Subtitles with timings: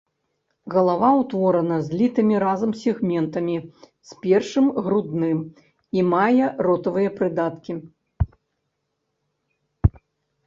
[0.75, 3.57] Галава ўтворана злітымі разам сегментамі
[4.11, 5.37] з першым грудным
[5.99, 7.73] і мае ротавыя прыдаткі.